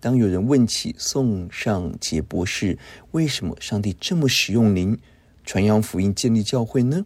[0.00, 2.78] 当有人问起宋尚杰博士，
[3.10, 4.96] 为什么上帝这么使用您
[5.44, 7.04] 传扬福音、建立教会呢？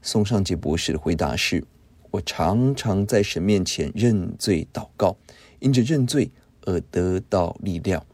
[0.00, 1.64] 宋尚杰博士的回答是：
[2.10, 5.16] 我常常在神面前认罪祷告，
[5.58, 6.30] 因着认罪
[6.62, 8.04] 而得到力量。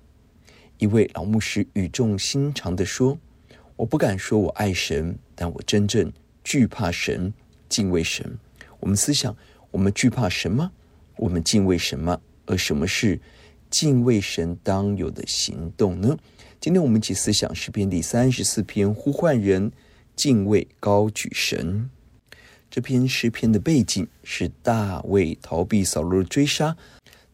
[0.78, 3.18] 一位老牧师语重心长地说。
[3.76, 6.12] 我不敢说我爱神，但我真正
[6.44, 7.32] 惧怕神，
[7.66, 8.38] 敬畏神。
[8.78, 9.34] 我们思想，
[9.70, 10.70] 我们惧怕什么？
[11.16, 12.20] 我们敬畏什么？
[12.44, 13.18] 而什么是
[13.70, 16.18] 敬畏神当有的行动呢？
[16.60, 19.70] 今天我们一起思想诗篇第三十四篇，呼唤人
[20.16, 21.88] 敬畏高举神。
[22.68, 26.76] 这篇诗篇的背景是大卫逃避扫罗的追杀，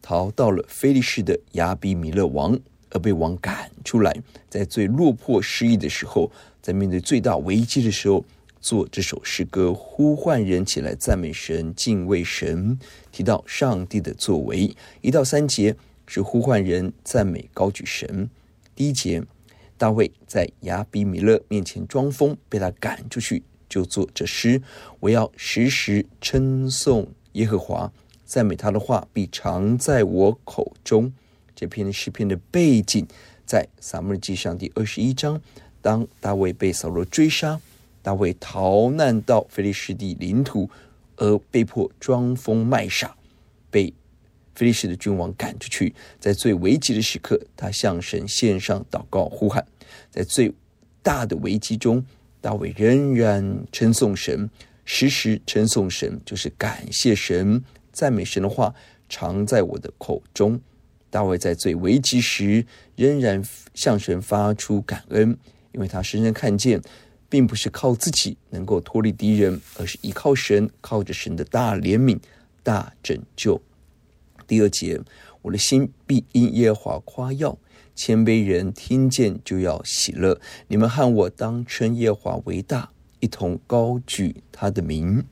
[0.01, 2.57] 逃到了非利士的亚比米勒王。
[2.89, 4.15] 而被王赶出来，
[4.49, 8.23] 在最落魄失意的时候，在面对最大危机的时候，
[8.61, 12.79] 做这首诗歌，呼唤人起来赞美神、敬畏神，
[13.11, 14.73] 提到上帝的作为。
[15.01, 15.75] 一到三节
[16.07, 18.29] 是呼唤人赞美、高举神。
[18.73, 19.21] 第一节，
[19.77, 24.61] 大卫在亚比米勒面前装疯，被他赶出去，就作这诗：
[24.99, 27.91] 我要时时称颂耶和华，
[28.25, 31.13] 赞美他的话必常在我口中。
[31.55, 33.05] 这篇诗篇的背景
[33.45, 35.41] 在撒母耳记上第二十一章，
[35.81, 37.59] 当大卫被扫罗追杀，
[38.01, 40.69] 大卫逃难到非利士地领土，
[41.15, 43.15] 而被迫装疯卖傻，
[43.71, 43.91] 被
[44.57, 45.93] 菲利士的君王赶出去。
[46.19, 49.63] 在最危急的时刻，他向神献上祷告呼喊。
[50.09, 50.51] 在最
[51.03, 52.03] 大的危机中，
[52.41, 54.49] 大卫仍然称颂神，
[54.83, 58.73] 时时称颂神，就是感谢神、赞美神的话，
[59.07, 60.59] 常在我的口中。
[61.11, 62.65] 大卫在最危急时，
[62.95, 63.41] 仍然
[63.75, 65.37] 向神发出感恩，
[65.71, 66.81] 因为他深深看见，
[67.29, 72.19] 并不是靠自己能够脱离敌人，而是依靠神，靠着神的大怜悯、
[72.63, 73.61] 大拯救。
[74.47, 74.99] 第二节，
[75.41, 77.57] 我的心必因耶和华夸耀，
[77.93, 80.39] 谦卑人听见就要喜乐。
[80.69, 85.23] 你们和我当称耶和华为大，一同高举他的名。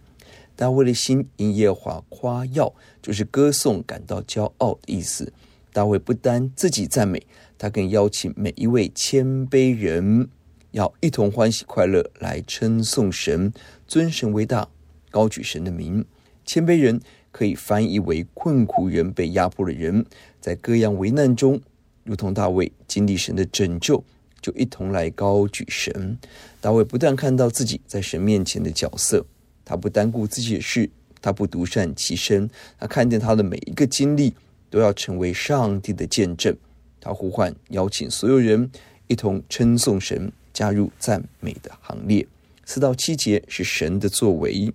[0.57, 5.31] 大卫的心因耶和华夸耀，就是歌颂、感到骄傲的意思。
[5.73, 7.21] 大卫不单自己赞美，
[7.57, 10.29] 他更邀请每一位谦卑人，
[10.71, 13.51] 要一同欢喜快乐来称颂神，
[13.85, 14.69] 尊神为大，
[15.11, 16.05] 高举神的名。
[16.45, 17.01] 谦卑人
[17.35, 20.05] 可以翻译为困苦人、被压迫的人，
[20.39, 21.59] 在各样危难中，
[22.05, 24.01] 如同大卫经历神的拯救，
[24.39, 26.17] 就一同来高举神。
[26.61, 29.25] 大卫不但看到自己在神面前的角色，
[29.65, 30.89] 他不单顾自己的事，
[31.21, 34.33] 他不独善其身，他看见他的每一个经历。
[34.71, 36.53] 都要成为上帝的见证。
[36.99, 38.69] 他呼唤、邀请所有人
[39.07, 42.27] 一同称颂神，加入赞美的行列。
[42.65, 44.73] 四到七节是神的作为。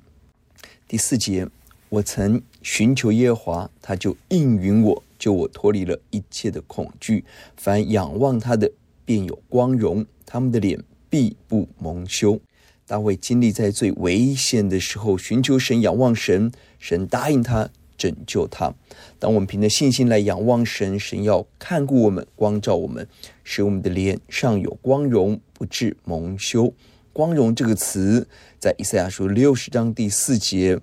[0.88, 1.46] 第四节，
[1.90, 7.24] 我曾寻求耶和华，他就应允我，救我脱离了一切的恐惧。
[7.56, 8.70] 凡仰望他的，
[9.04, 12.40] 便有光荣，他们的脸必不蒙羞。
[12.86, 17.70] 大卫经历在最危险的时候，寻求神、仰望神，神答应他。
[18.00, 18.74] 拯救他。
[19.18, 23.06] 当我们凭着信心来仰望神，神要看顾我们，光照我们，
[23.44, 26.72] 使我们的脸上有光荣，不致蒙羞。
[27.12, 28.26] 光荣这个词，
[28.58, 30.80] 在以赛亚书六十章第四节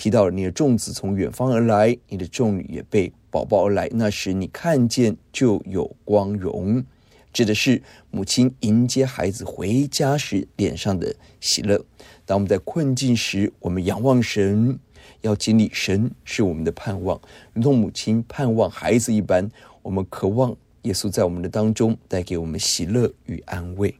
[0.00, 3.86] 提到：你的众子从远方而来，你的众女也被宝宝而来。
[3.92, 6.82] 那时你看见就有光荣，
[7.34, 11.84] 指的是母亲迎接孩子回家时脸上的喜乐。
[12.24, 14.78] 当我们在困境时，我们仰望神。
[15.20, 17.20] 要经历神是我们的盼望，
[17.52, 19.50] 如同母亲盼望孩子一般，
[19.82, 23.94] 我们渴望耶稣在我们的当中带给我们喜乐与安慰。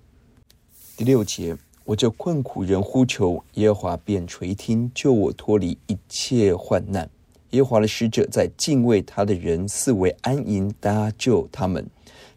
[0.97, 1.55] 第六节，
[1.91, 7.11] 我这困苦人呼求耶和华，便垂听，救我脱离一切患难。
[7.51, 11.85] 耶和华的使者在敬畏他的人四围安营搭救他们。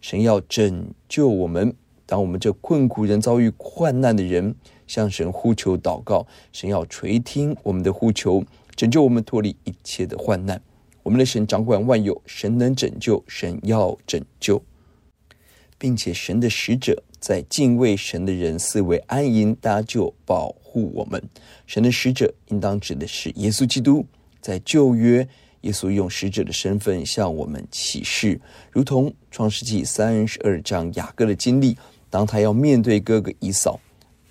[0.01, 1.71] 神要拯救我们，
[2.07, 4.55] 当我们这困苦人遭遇患难的人
[4.87, 8.43] 向神呼求祷告，神要垂听我们的呼求，
[8.75, 10.59] 拯救我们脱离一切的患难。
[11.03, 14.63] 我们的神掌管万有，神能拯救，神要拯救，
[15.77, 21.23] 并且神的使者在敬畏神的人四围安营搭救保护我们。
[21.65, 24.05] 神的使者应当指的是耶稣基督。
[24.41, 25.25] 在旧约，
[25.61, 28.37] 耶稣用使者的身份向我们启示，
[28.71, 31.77] 如同创世纪三十二章雅各的经历。
[32.09, 33.79] 当他要面对哥哥以扫，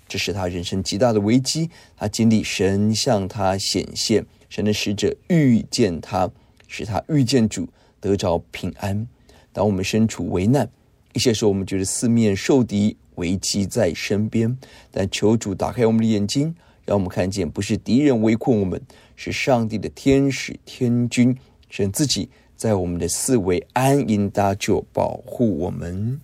[0.07, 1.67] 这是他人生极大的危机。
[1.97, 6.29] 他经历神向他显现，神的使者遇见他，
[6.67, 7.67] 使他遇见主，
[7.99, 9.07] 得着平安。
[9.51, 10.69] 当我们身处危难，
[11.13, 14.57] 一些时候我们觉得四面受敌，危机在身边，
[14.91, 16.53] 但求主打开我们的眼睛。
[16.85, 18.81] 让我们看见，不是敌人围困我们，
[19.15, 21.33] 是上帝的天使天军，
[21.69, 22.27] 神自己
[22.57, 26.19] 在我们的四围安营搭救，保护我们。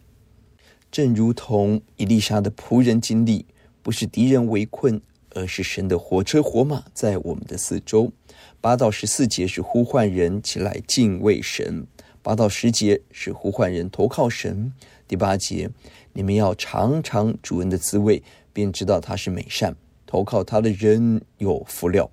[0.92, 3.46] 正如同以利沙的仆人经历，
[3.82, 5.00] 不是敌人围困，
[5.34, 8.12] 而是神的火车火马在我们的四周。
[8.60, 11.88] 八到十四节是呼唤人起来敬畏神，
[12.30, 14.72] 八到十节是呼唤人投靠神。
[15.08, 15.68] 第八节，
[16.14, 18.22] 你们要尝尝主恩的滋味，
[18.54, 19.76] 便知道他是美善。
[20.06, 22.08] 投靠他的人有福了。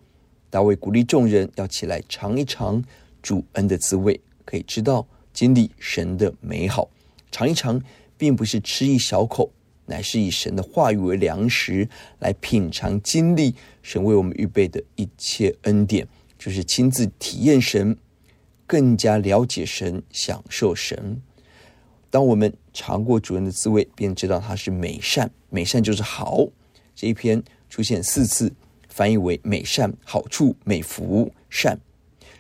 [0.49, 2.83] 大卫鼓励众人要起来尝一尝
[3.21, 6.89] 主恩的滋味，可以知道经历神的美好。
[7.31, 7.79] 尝一尝，
[8.17, 9.51] 并不是吃一小口，
[9.85, 11.87] 乃是以神的话语为粮食
[12.21, 16.09] 来品尝经历神为我们预备的一切恩典，
[16.39, 17.95] 就是亲自体验神，
[18.67, 21.21] 更加了解神，享受神。
[22.11, 25.31] 当我们尝过主恩的滋味，便知道他是美善。
[25.51, 26.47] 美善就是好。
[26.95, 27.43] 这一篇。
[27.69, 28.55] 出现四次，
[28.89, 31.81] 翻译为美善、好处、美福、善。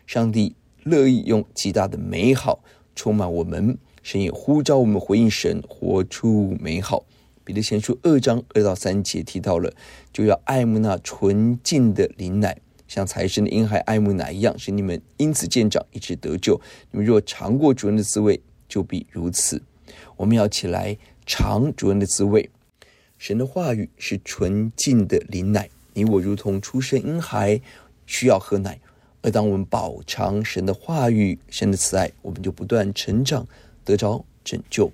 [0.06, 2.62] 上帝乐意用极大的美好
[2.94, 7.04] 充满我们，神也呼召我们回应神，活出美好。
[7.42, 9.74] 彼得前书二章二到三节提到了，
[10.12, 12.56] 就要爱慕那纯净的灵奶，
[12.88, 16.60] 像财神的婴孩爱慕奶一样，使你们因此渐长，一直得救。
[16.90, 19.62] 你们若尝过主恩的滋味，就必如此。
[20.16, 22.48] 我们要起来尝主恩的滋味。
[23.18, 27.60] 神的话语是纯净的灵奶，你我如同初生婴孩，
[28.06, 28.78] 需要喝奶。
[29.22, 33.46] 而当我们饱尝神的话语、神的慈爱，我们就不断成长，
[33.84, 34.92] 得着拯救。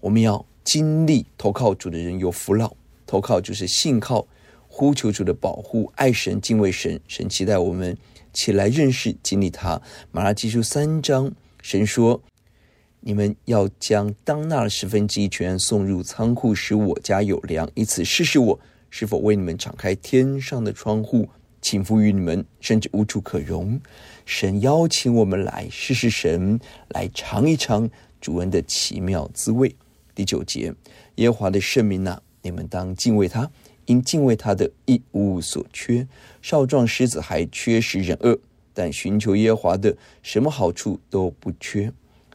[0.00, 2.76] 我们要经历投靠主的人有福了。
[3.06, 4.26] 投靠就是信靠，
[4.76, 7.00] 呼求主的保护，爱神、敬畏神。
[7.06, 7.96] 神期待我们
[8.32, 9.80] 起来认识、经历他。
[10.10, 11.30] 马拉基书三章，
[11.62, 12.20] 神说。
[12.98, 18.58] 你们要将当纳的十分之一全送入仓库，使我家有粮，以此试试我
[18.90, 21.28] 是否为你们敞开天上的窗户，
[21.62, 23.80] 倾福于你们，甚至无处可容。
[24.26, 27.88] 神邀请我们来试试神，来尝一尝
[28.20, 29.72] 主恩的奇妙滋味。
[30.16, 30.74] 第九节，
[31.16, 33.48] 耶和华的圣名呐，你们当敬畏他，
[33.86, 36.06] 因敬畏他的一无所缺。
[36.42, 38.38] 少壮狮子还缺食忍饿，
[38.72, 41.92] 但寻求耶和华的，什么好处都不缺。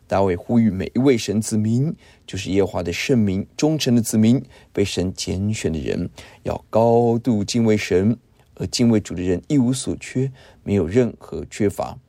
[0.08, 4.44] 大卫呼吁每一位神子民，就是耶和华的圣民、忠诚的子民，
[4.74, 6.10] 被神拣选的人，
[6.44, 8.18] 要高度敬畏神，
[8.56, 10.32] 而敬畏主的人一无所缺，
[10.64, 12.00] 没有任何缺乏。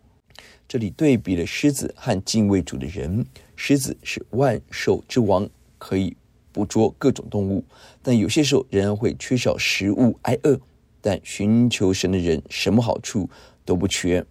[0.66, 3.26] 这里对比了狮子和敬畏主的人。
[3.56, 6.16] 狮子是万兽之王，可以
[6.52, 7.64] 捕捉各种动物，
[8.02, 10.60] 但有些时候仍然会缺少食物，挨饿。
[11.02, 13.30] 但寻求神的人，什么好处
[13.64, 14.24] 都不缺。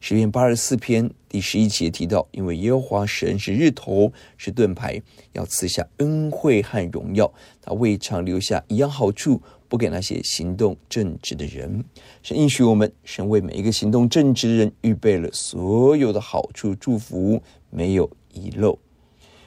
[0.00, 5.00] 诗篇八十四篇第十一节提到，因为耶和华神是日头，是盾牌，
[5.32, 7.30] 要赐下恩惠和荣耀。
[7.60, 11.84] 他未尝留下一样好处，不给那些行动正直的人。
[12.22, 18.78] 神应许我们，神为每一个行动正直的人预备了所有的好处，祝福没有遗漏。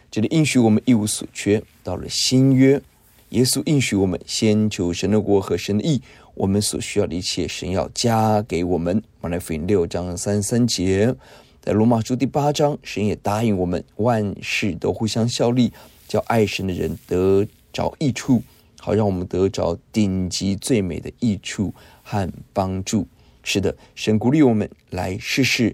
[0.09, 1.61] 这里应许我们一无所缺。
[1.87, 2.81] 到了新约，
[3.29, 6.01] 耶稣应许我们，先求神的国和神的义。
[6.35, 9.01] 我们所需要的一切，神要加给我们。
[9.21, 11.15] 马来福音六章三三节，
[11.61, 15.71] 在罗马书第八章，神也答应我们，万事都互相效力，
[16.09, 18.43] 叫爱神的人得着益处，
[18.81, 23.07] 好让我们得着顶级最美的益处和帮助。
[23.43, 25.73] 是的，神鼓励我们来试试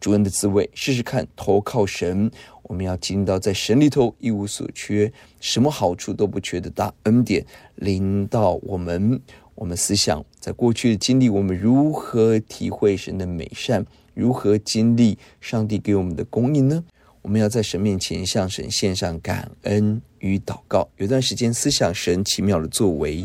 [0.00, 2.28] 主恩的滋味，试试看投靠神。
[2.70, 9.20] 我们要经历到在神里头一无所缺，什么好处都不缺的大恩典临到我们。
[9.56, 13.84] 我们思想在过去的经历，我们如何体会神的美善？
[14.14, 16.84] 如何经历上帝给我们的供应呢？
[17.22, 20.88] 我们要在神面前向神献上感恩与祷告。
[20.98, 23.24] 有段时间思想神奇妙的作为。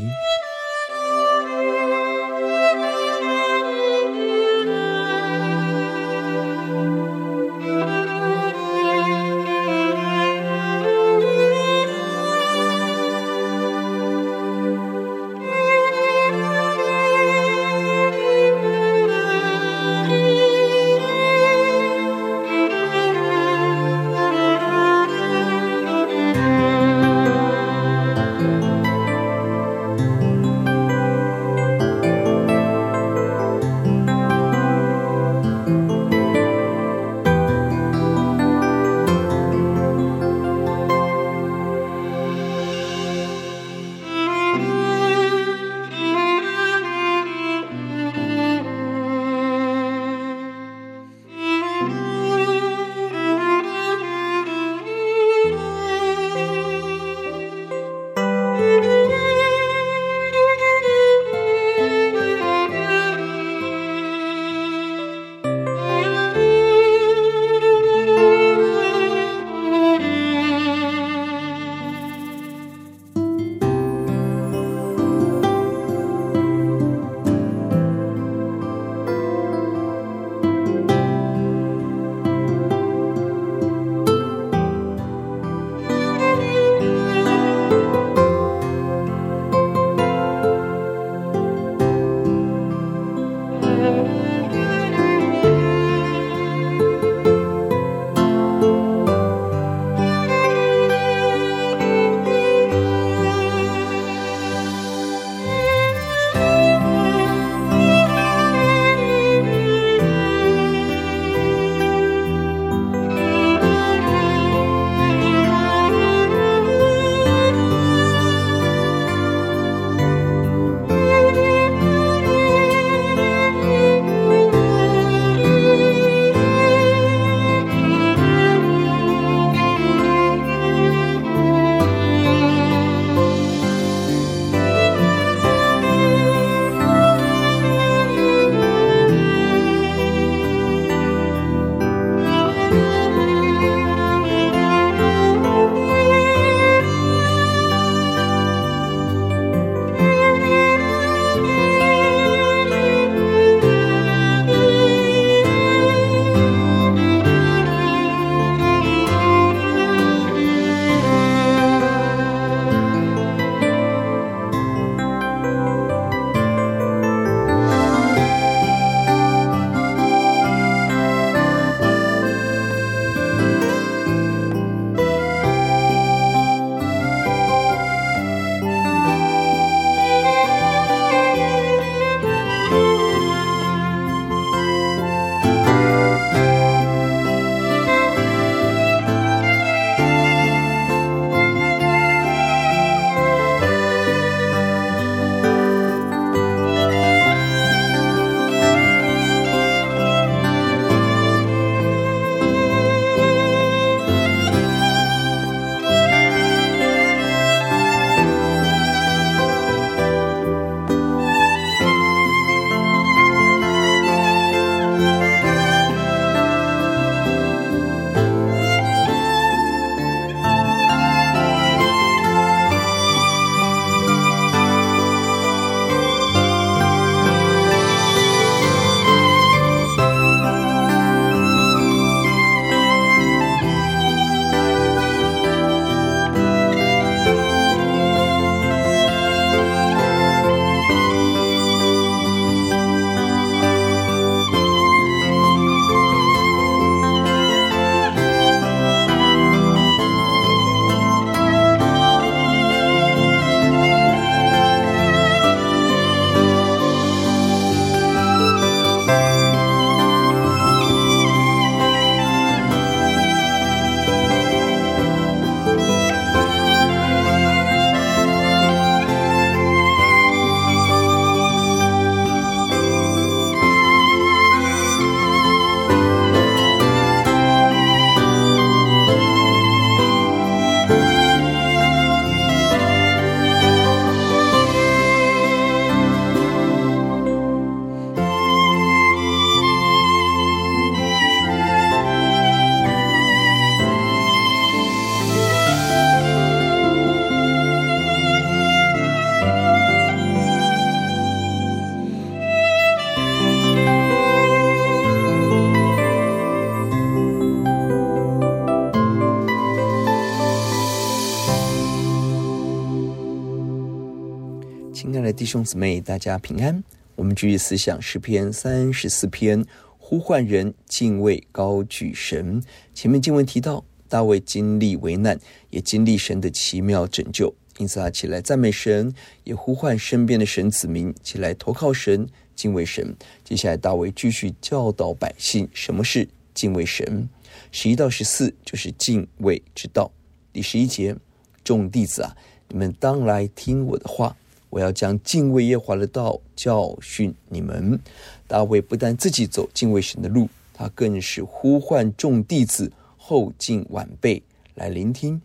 [315.56, 316.84] 兄姊妹，大家平安。
[317.16, 319.66] 我们继续思想诗篇三十四篇，
[319.98, 322.62] 呼唤人敬畏高举神。
[322.94, 329.14] 前面经文提到，大卫经历危难，也经历神的奇妙拯救，因此他起来赞美神，
[329.46, 333.16] 也呼唤身边的神子民起来投靠神、敬畏神。
[333.46, 337.30] 接下来，大卫继续教导百姓什么是敬畏神。
[337.72, 340.12] 十一到十四就是敬畏之道。
[340.52, 341.16] 第十一节，
[341.64, 342.36] 众弟子啊，
[342.68, 344.36] 你们当来听我的话。
[344.76, 347.98] 我要将敬畏耶华的道教训你们。
[348.46, 355.42] 大卫不但自己走敬畏神的路，他更是呼唤众弟子后进晚辈来聆听。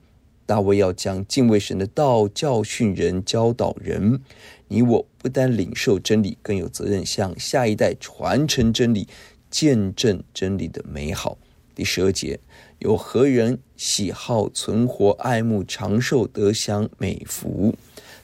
[0.47, 4.21] 大卫要将敬畏神的道教训人、教导人。
[4.67, 9.07] 你我不但领受真理，更有责任向下一代传承真理，
[9.49, 11.39] 见证真理的美好。
[11.77, 12.41] 第十二节，
[12.81, 17.73] 有何人喜好存活、爱慕长寿、得享美福？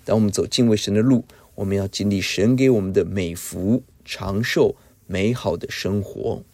[0.07, 1.25] 当我们走敬畏神的路，
[1.57, 4.77] 我们要经历神给我们的美福、长寿、
[5.09, 6.45] 美好的生活。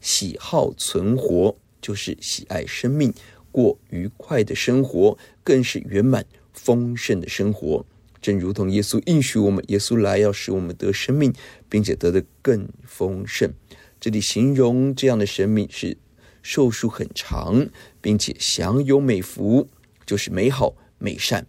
[0.00, 3.12] 喜好存活，就是喜爱生命，
[3.50, 7.84] 过愉快的生活，更是圆满丰盛的生活。
[8.20, 11.32] 正如同耶稣应许我们，耶稣来要使我们得生命，
[11.68, 13.52] 并且得的更丰盛。
[14.00, 15.96] 这里形容这样的生命是
[16.40, 17.68] 寿数很长，
[18.00, 19.68] 并且享有美福，
[20.06, 21.48] 就是美好美善。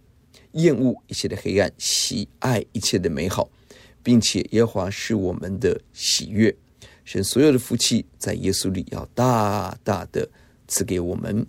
[0.53, 3.49] 厌恶一切的黑暗，喜爱一切的美好，
[4.01, 6.55] 并且耶和华是我们的喜悦。
[7.05, 10.27] 神所有的福气在耶稣里要大大的
[10.67, 11.45] 赐给我们。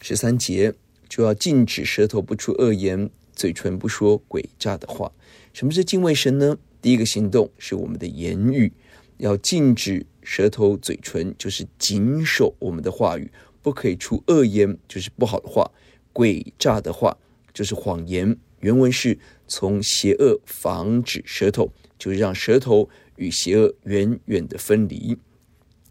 [0.00, 0.72] 十三节
[1.08, 5.12] 就要禁止舌头不出恶言，嘴唇不说诡诈的话。
[5.52, 6.56] 什么是敬畏神呢？
[6.80, 8.72] 第一个行动是我们的言语，
[9.18, 15.70] 要禁止舌头、嘴唇，就是谨守我们的话语，不可以出恶言，就是不好的话、
[16.14, 17.16] 诡诈的话。
[17.52, 18.36] 就是谎言。
[18.60, 25.18] 原文是从邪恶防止舌头，就是让舌头与邪恶远远的分离。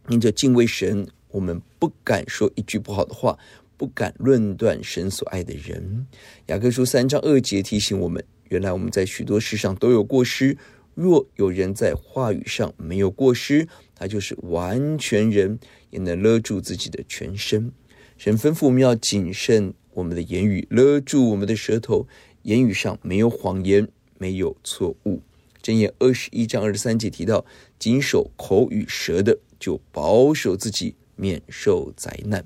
[0.08, 3.38] 因着敬畏神，我们不敢说一句不好的话，
[3.76, 6.08] 不敢论断神所爱的人。
[6.48, 10.58] 雅各书三章二节提醒我们：原来我们在许多事上都有过失。
[10.94, 17.72] 若有人在话语上没有过失，他就是完全人，也能勒住自己的全身。
[18.18, 19.74] 神吩咐我们要谨慎。
[19.94, 22.08] 我们的言语勒住我们的舌头，
[22.44, 25.22] 言语上没有谎言，没有错误。
[25.62, 27.46] 箴言二十一章二十三节提到，
[27.78, 32.44] 谨守口与舌的，就保守自己免受灾难。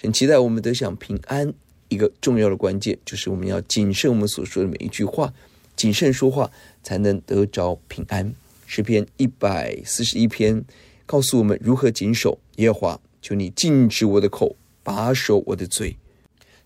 [0.00, 1.52] 很期待我们得享平安。
[1.88, 5.34] 一个重要的关键就是我们要谨慎我们所说的每一句话，
[5.76, 6.50] 谨慎说话
[6.82, 8.34] 才能得着平安。
[8.64, 10.64] 诗篇一百四十一篇
[11.04, 15.96] 告诉我们如何谨守耶和华，求你禁止我的口，把守我的嘴。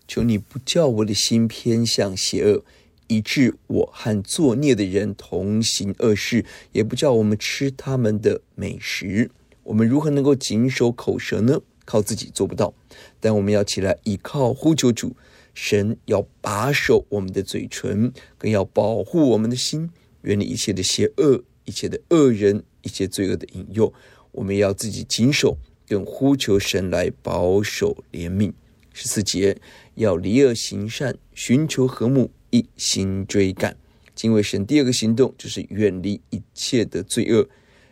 [0.07, 2.63] 求你不叫我的心偏向邪恶，
[3.07, 9.29] 以致我和作孽的人同行恶事，也不叫我们吃他们的美食。
[9.63, 11.61] 我们如何能够谨守口舌呢？
[11.83, 12.73] 靠自己做不到，
[13.19, 15.15] 但我们要起来依靠呼求主，
[15.53, 19.89] 神要把守我们的嘴唇，更要保护我们的心，
[20.23, 23.93] 远离一切的邪恶、一切的恶人、一切罪恶的引诱。
[24.33, 28.51] 我们要自己谨守，更呼求神来保守怜悯。
[28.91, 29.57] 十四节，
[29.97, 33.75] 要离恶行善，寻求和睦，一心追赶。
[34.13, 37.49] 敬畏神第二个行动就是远离一切的罪恶，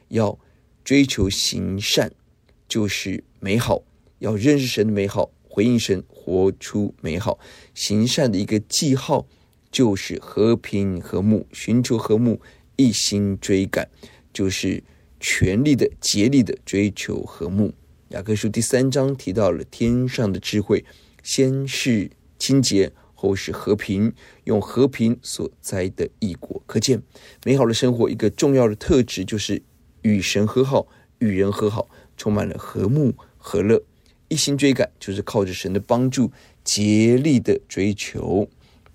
[0.10, 0.38] 要
[0.84, 2.12] 追求行善，
[2.70, 3.84] 就是美好。
[4.20, 7.40] 要认识神的美好，回应神，活出美好。
[7.74, 9.26] 行善的一个记号
[9.72, 12.40] 就是和平和睦，寻求和睦，
[12.76, 13.90] 一心追赶，
[14.32, 14.84] 就是
[15.20, 17.74] 全力的、竭力的追求和睦。
[18.10, 20.86] 雅各书第三章提到了天上的智慧，
[21.26, 26.62] 先是清洁，后是和平，用和平所栽的异果。
[26.68, 27.02] 可见
[27.44, 29.64] 美好的生活一个重要的特质就是
[30.04, 33.82] 与神和好，与人和好，充满了和睦和乐。
[34.28, 36.32] 一心追赶就是靠着神的帮助，
[36.64, 38.48] 竭力的追求。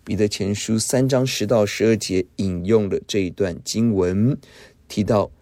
[0.05, 4.39] 彼得前书三章十到十二节引用了这一段经文，
[4.87, 5.33] 提到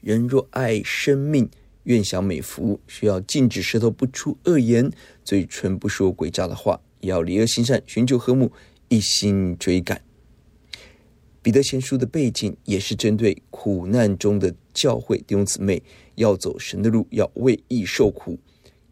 [0.00, 1.50] 人若爱生命。
[1.84, 4.92] 愿享美福，需要禁止舌头不出恶言，
[5.28, 8.50] 嘴唇不说诡诈的话，也要离恶行善，寻求和睦，
[8.88, 10.00] 一心追赶。
[11.42, 15.82] 彼得前书的背景也是针对苦难中的教会弟兄姊妹，
[16.14, 18.38] 要走神的路，要为义受苦。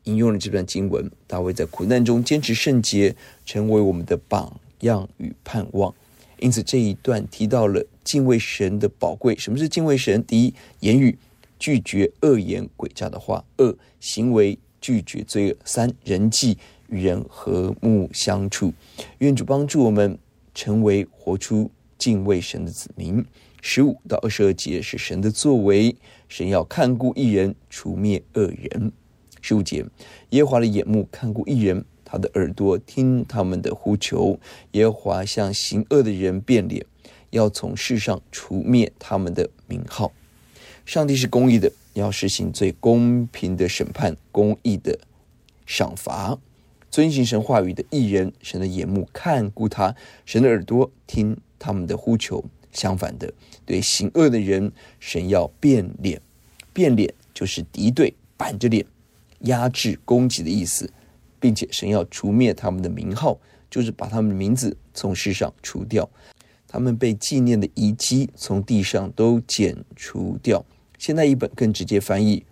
[0.05, 5.95] 引用了这段经文，大卫在苦难中坚持圣洁，成为我们的榜样与盼望。
[6.39, 9.35] 因此这一段提到了敬畏神的宝贵。
[9.39, 10.23] 什么是敬畏神？
[10.23, 11.17] 第一，言语。
[11.59, 16.57] 拒绝恶言诡诈的话；二、行为拒绝罪恶；三、人际
[16.89, 18.73] 与人和睦相处。
[19.19, 20.17] 愿主帮助我们
[20.55, 21.69] 成为活出
[21.99, 23.25] 敬畏神的子民。
[23.61, 25.97] 十五到二十二节是神的作为，
[26.29, 28.93] 神要看顾一人，除灭恶人。
[29.41, 29.85] 十五节，
[30.31, 34.39] 耶和华的眼目看顾一人，他的耳朵听他们的呼求。
[34.71, 36.87] 耶和华向行恶的人变脸，
[37.31, 40.13] 要从世上除灭他们的名号。
[40.87, 44.97] 上帝是公义的，要实行最公平的审判，公义的
[45.67, 46.39] 赏罚。
[46.93, 52.43] 遵行神话语的义人，神的眼目看顾他，神的耳朵听他们的呼求。
[52.71, 53.33] 相反的，
[53.65, 54.71] 对行恶的人，
[55.01, 56.23] 神要变脸。
[56.73, 58.87] 变脸就是敌对、板着脸、
[59.41, 60.89] 压制、攻击的意思，
[61.41, 63.37] 并且神要除灭他们的名号，
[63.69, 66.09] 就是把他们的名字从世上除掉，
[66.69, 70.65] 他们被纪念的遗迹从地上都剪除掉。
[70.99, 72.45] 现在一本更直接翻译：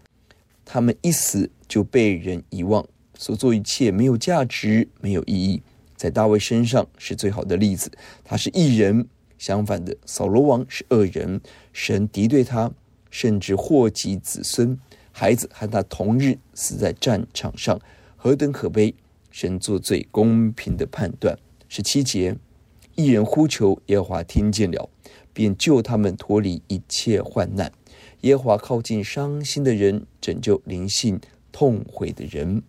[0.65, 5.63] 他们一死就被人遗忘，所做一切没有价值、没有意义。
[5.97, 7.91] 在大卫身上是最好的例子，
[8.25, 9.09] 他是义人。
[9.37, 11.41] 相反的，扫罗王是恶人，
[11.73, 12.73] 神敌对他，
[13.11, 14.79] 甚至祸及子孙，
[15.13, 17.79] 孩子和他同日死在战场上，
[18.17, 18.95] 何等可悲！
[19.31, 21.37] 神做最公平的判断。
[21.69, 22.37] 十七节，
[22.95, 24.89] 义人呼求耶和华，听见了，
[25.33, 27.71] 便救他们脱离一切患难。
[28.25, 31.21] 耶和华靠近伤心的人，拯救灵性
[31.53, 32.63] 痛悔的人。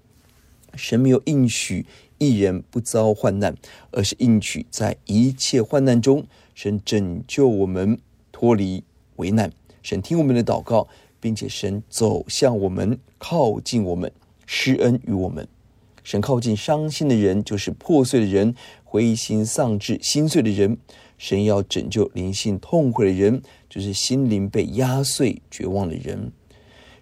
[0.75, 1.85] 神没有应许
[2.17, 3.55] 一人不遭患难，
[3.91, 6.25] 而是应许在一切患难中。
[6.53, 7.97] 神拯救我们
[8.33, 8.83] 脱离
[9.15, 9.49] 危难，
[9.81, 10.89] 神听我们的祷告，
[11.21, 14.11] 并且神走向我们，靠近我们，
[14.45, 15.47] 施恩于我们。
[16.03, 20.77] 神靠近伤心的人，就是破碎的人，灰心丧志、心碎的人。
[21.17, 26.31] 神要拯救灵性痛悔的人，就是心灵被压碎、绝望的人。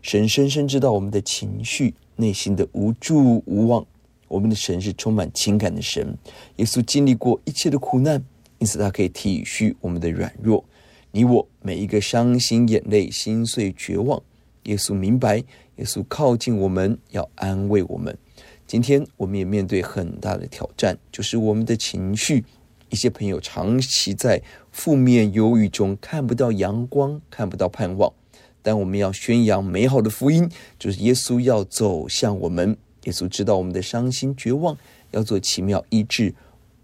[0.01, 3.85] 神深深知道我们的情绪、内心的无助无望。
[4.27, 6.17] 我们的神是充满情感的神。
[6.55, 8.23] 耶稣经历过一切的苦难。
[8.59, 10.63] 因此，他可以体恤我们的软弱，
[11.11, 14.21] 你我每一个伤心、眼泪、心碎、绝望。
[14.63, 15.37] 耶稣明白，
[15.75, 18.17] 耶稣靠近我们，要安慰我们。
[18.65, 22.45] 今天，我们也面对很大的挑战，就是我们的情绪。
[22.93, 28.13] 一些朋友长期在负面忧郁中，看不到阳光，看不到盼望。
[28.61, 32.77] 但我们要宣扬美好的福音，就是耶稣要走向我们。
[33.05, 34.77] 耶稣知道我们的伤心、绝望，
[35.09, 36.35] 要做奇妙医治、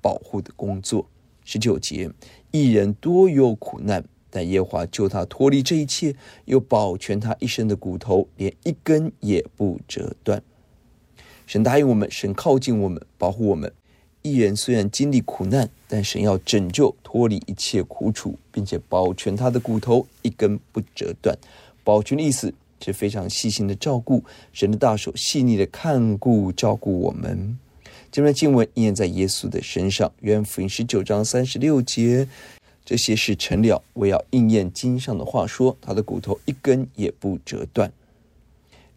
[0.02, 1.06] 保护的工作。
[1.46, 2.10] 十九节，
[2.50, 10.42] 一人多有苦难，但耶华救他脱离这一切，又保全他一生的骨头，连一根也不折断。
[11.46, 13.72] 神答应我们，神靠近我们，保护我们。
[14.22, 21.38] 一人虽然经历苦难，但神要拯救脱离一切苦楚，并且保全他的骨头，一根不折断。
[21.84, 22.54] 保全的意思
[22.84, 27.58] 是非常细心的照顾，神的大手细腻的看顾照顾我们。
[28.12, 32.28] 这段经文应验在耶稣的身上，约翰福音十九章三十六节，
[32.84, 37.92] 这些事成了，我要应验经上的话说，他的骨头一根也不折断。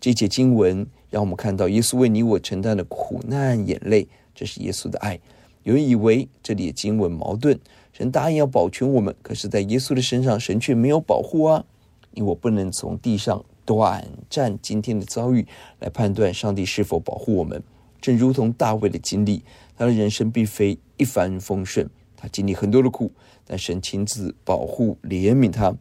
[0.00, 5.18] 这节经文让我们看到耶稣为你我承担的苦难、眼泪，这是耶稣的爱。
[5.62, 7.58] 有人以为这里的经文矛盾，
[7.92, 11.64] 神答应要保全我们，可是，在耶稣的身上，神却没有保护啊！
[12.10, 15.46] 你我不能从地上短暂今天的遭遇
[15.78, 17.62] 来判断上帝是否保护我们。
[18.00, 19.42] 正如同大卫的经历，
[19.76, 23.12] 他的人生并非一帆风顺，他经历很多的苦，
[23.46, 25.72] 但神亲自保护、怜悯他。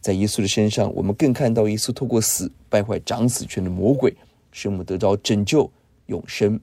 [0.00, 4.16] 在耶稣的身上，我们更看到耶稣透过死败坏长死权的魔鬼，
[4.50, 5.70] 使我们得到拯救、
[6.06, 6.58] 永生。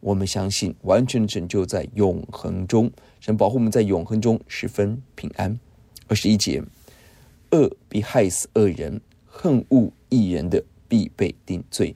[0.00, 5.58] 我们相信完全的拯救在永恒中，神保护我们在永恒中十分平安。
[6.06, 6.62] 二十一节，
[7.50, 11.94] 恶必害死恶人，恨恶义人的必被定罪。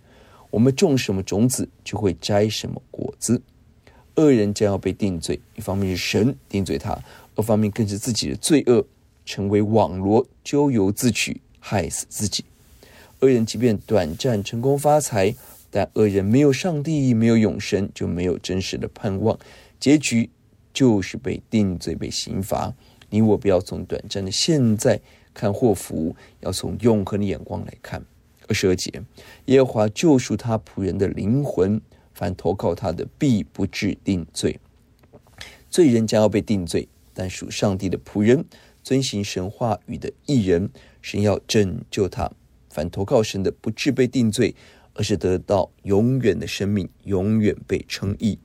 [0.50, 3.40] 我们种什么种子，就会摘什么果子。
[4.16, 6.98] 恶人将要被定罪，一方面是神定罪他，
[7.36, 8.84] 二方面更是自己的罪恶
[9.24, 12.44] 成为网罗，咎由自取，害死自己。
[13.20, 15.34] 恶人即便短暂成功发财，
[15.72, 19.38] 但恶人没有上帝，没有永生，就没有真实的盼望，
[19.80, 20.28] 结局
[20.74, 22.74] 就是被定罪、被刑罚。
[23.08, 25.00] 你我不要从短暂的现在
[25.32, 28.04] 看祸福，要从永恒的眼光来看。
[28.48, 29.02] 二十二节，
[29.46, 31.80] 耶和华救赎他仆人的灵魂，
[32.12, 34.60] 凡投靠他的，必不致定罪。
[35.70, 38.44] 罪人将要被定罪，但属上帝的仆人，
[38.82, 40.68] 遵行神话语的义人，
[41.00, 42.30] 神要拯救他。
[42.68, 44.54] 凡投靠神的，不致被定罪，
[44.94, 48.38] 而是得到永远的生命，永远被称义。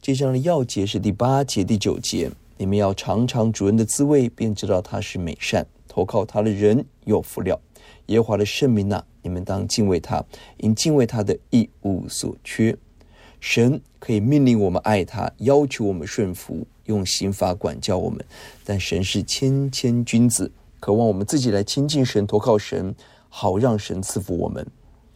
[0.00, 5.66] 这章的要节是第八节、第九节，你们要尝尝主恩的滋味，便知道他是美善。
[5.88, 7.60] 投靠他的人有福了。
[8.06, 10.24] 耶和华的圣名哪，你们当敬畏他，
[10.56, 12.76] 因敬畏他的一无所缺。
[13.40, 18.24] 神可以命令我们爱他，要求我们顺服，用刑罚管教我们。
[18.64, 22.94] 但神是谦谦君子，渴望我们自己来亲近神，投靠神，
[23.28, 24.66] 好让神赐福我们。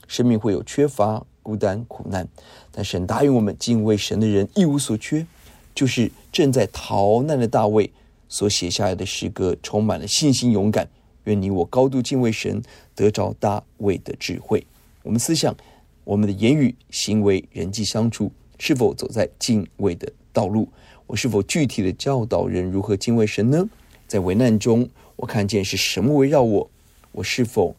[0.07, 2.27] 生命会有缺乏、孤单、苦难，
[2.71, 5.27] 但神答应我们，敬畏神的人一无所缺。
[5.75, 7.93] 就是正在逃难的大卫
[8.31, 10.89] 所写下来的诗歌，充满了信心、勇敢。
[11.25, 12.63] 愿你我高度敬畏神，
[12.95, 14.67] 得着大卫的智慧。
[15.03, 15.55] 我们思想，
[16.05, 20.67] 我们的言语、行为、人际相处，是否走在敬畏的道路？
[21.07, 23.69] 我是否具体的教导人如何敬畏神呢？
[24.09, 26.71] 在危难中，我看见是什么围绕我？
[27.13, 27.77] 我是否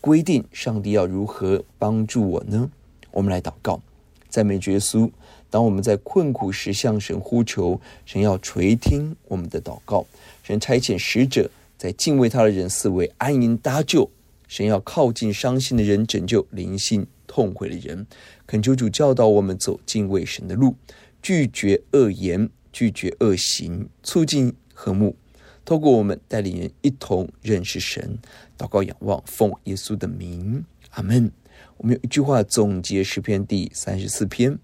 [0.00, 2.70] 规定上帝要如何帮助我呢？
[3.10, 3.80] 我们来祷告，
[4.28, 5.10] 赞美耶稣。
[5.50, 10.06] 当我们在困苦时向神呼求，神要垂听我们的祷告。
[10.42, 14.10] 神差遣使者，在敬畏他的人四围安营搭救。
[14.46, 18.06] 神要靠近伤心的人，拯救灵性痛悔的人。
[18.46, 20.74] 恳求主教导我们走敬畏神的路，
[21.20, 25.16] 拒绝恶言，拒绝恶行，促进和睦。
[25.64, 28.18] 透过我们带领人一同认识神。
[28.58, 31.30] 祷告仰望，奉耶稣的名，阿门。
[31.76, 34.58] 我们有一句话总结诗篇第三十四篇。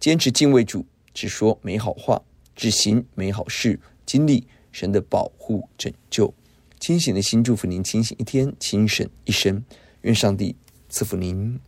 [0.00, 2.22] 坚持敬畏主，只说美好话，
[2.56, 6.32] 只行美好事，经历神的保护拯救。
[6.80, 9.62] 清醒的心祝福您，清醒一天，清醒一生。
[10.02, 10.56] 愿上帝
[10.88, 11.60] 赐福您。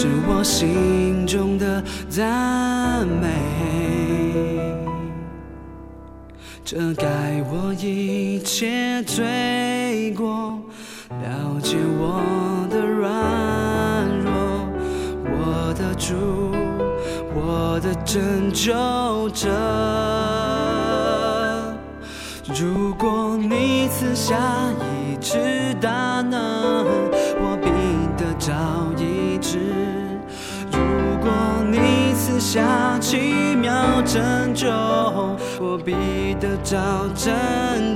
[0.00, 3.26] 是我心中的赞美，
[6.64, 10.56] 遮盖我一切罪过，
[11.10, 12.22] 了解我
[12.70, 13.10] 的软
[14.22, 14.30] 弱，
[15.24, 16.14] 我的主，
[17.34, 19.48] 我的拯救者。
[22.54, 24.36] 如果你赐下
[24.78, 24.97] 一
[32.38, 34.68] 下奇妙拯救，
[35.60, 35.92] 我必
[36.40, 36.78] 得着
[37.14, 37.34] 拯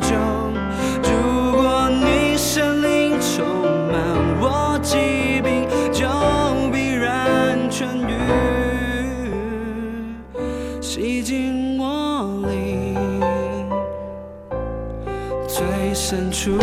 [0.01, 0.15] 救；
[1.03, 3.47] 如果你圣灵充
[3.91, 3.95] 满
[4.41, 6.09] 我疾病，就
[6.73, 8.13] 必然痊愈，
[10.83, 12.99] 洗净我灵。
[15.47, 16.59] 最深处。